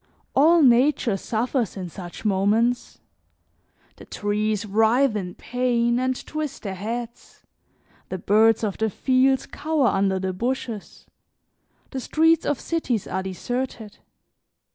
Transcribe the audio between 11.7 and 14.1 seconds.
the streets of cities are deserted.